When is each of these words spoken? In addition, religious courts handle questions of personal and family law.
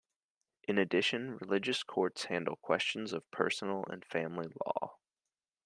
In 0.63 0.79
addition, 0.79 1.35
religious 1.37 1.83
courts 1.83 2.23
handle 2.25 2.55
questions 2.55 3.13
of 3.13 3.29
personal 3.29 3.85
and 3.87 4.03
family 4.03 4.47
law. 4.65 4.97